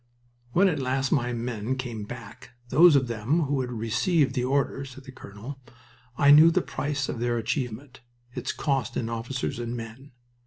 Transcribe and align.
"When 0.53 0.67
at 0.67 0.79
last 0.79 1.11
my 1.11 1.31
men 1.31 1.75
came 1.75 2.05
back 2.05 2.53
those 2.69 2.95
of 2.95 3.05
them 3.07 3.41
who 3.41 3.61
had 3.61 3.71
received 3.71 4.33
the 4.33 4.43
order," 4.43 4.83
said 4.83 5.03
the 5.03 5.11
colonel, 5.11 5.59
"I 6.17 6.31
knew 6.31 6.49
the 6.49 6.63
price 6.63 7.07
of 7.07 7.19
their 7.19 7.37
achievement 7.37 7.99
its 8.33 8.51
cost 8.51 8.97
in 8.97 9.09
officers 9.09 9.59
and 9.59 9.77
men." 9.77 10.13